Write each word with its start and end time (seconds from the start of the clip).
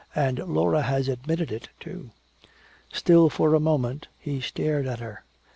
"And 0.15 0.39
Laura 0.39 0.81
has 0.81 1.07
admitted 1.07 1.51
it, 1.51 1.69
too." 1.79 2.09
Still 2.91 3.29
for 3.29 3.53
a 3.53 3.59
moment 3.59 4.07
he 4.17 4.41
stared 4.41 4.87
at 4.87 4.97
her. 4.99 5.23